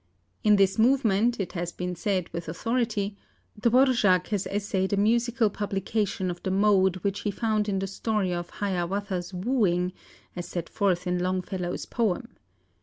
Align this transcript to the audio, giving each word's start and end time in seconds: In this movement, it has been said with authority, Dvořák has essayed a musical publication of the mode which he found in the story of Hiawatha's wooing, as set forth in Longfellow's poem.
In 0.43 0.55
this 0.55 0.79
movement, 0.79 1.39
it 1.39 1.51
has 1.51 1.71
been 1.71 1.95
said 1.95 2.27
with 2.33 2.49
authority, 2.49 3.17
Dvořák 3.61 4.25
has 4.29 4.47
essayed 4.47 4.93
a 4.93 4.97
musical 4.97 5.51
publication 5.51 6.31
of 6.31 6.41
the 6.41 6.49
mode 6.49 6.95
which 7.03 7.19
he 7.19 7.29
found 7.29 7.69
in 7.69 7.77
the 7.77 7.85
story 7.85 8.33
of 8.33 8.49
Hiawatha's 8.49 9.31
wooing, 9.31 9.93
as 10.35 10.47
set 10.47 10.69
forth 10.69 11.05
in 11.05 11.19
Longfellow's 11.19 11.85
poem. 11.85 12.29